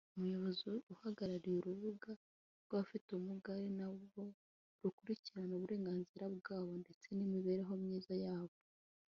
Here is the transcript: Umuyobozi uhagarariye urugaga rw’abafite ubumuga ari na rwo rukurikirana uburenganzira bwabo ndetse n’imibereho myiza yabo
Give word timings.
Umuyobozi 0.17 0.67
uhagarariye 0.93 1.57
urugaga 1.61 2.11
rw’abafite 2.63 3.05
ubumuga 3.09 3.47
ari 3.57 3.69
na 3.79 3.87
rwo 4.01 4.23
rukurikirana 4.81 5.53
uburenganzira 5.55 6.25
bwabo 6.37 6.71
ndetse 6.81 7.05
n’imibereho 7.11 7.73
myiza 7.83 8.13
yabo 8.25 8.55